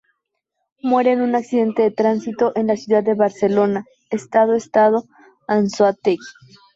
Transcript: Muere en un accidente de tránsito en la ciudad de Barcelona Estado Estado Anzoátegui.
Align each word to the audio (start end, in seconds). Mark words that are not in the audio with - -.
Muere 0.81 1.11
en 1.11 1.21
un 1.21 1.35
accidente 1.35 1.83
de 1.83 1.91
tránsito 1.91 2.53
en 2.55 2.65
la 2.65 2.75
ciudad 2.75 3.03
de 3.03 3.13
Barcelona 3.13 3.85
Estado 4.09 4.55
Estado 4.55 5.03
Anzoátegui. 5.47 6.17